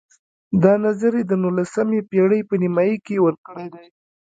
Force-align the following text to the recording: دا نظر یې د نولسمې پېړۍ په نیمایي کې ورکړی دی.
دا 0.63 0.73
نظر 0.85 1.11
یې 1.19 1.23
د 1.27 1.33
نولسمې 1.43 1.99
پېړۍ 2.09 2.41
په 2.49 2.55
نیمایي 2.61 2.97
کې 3.05 3.23
ورکړی 3.25 3.67
دی. 3.73 3.87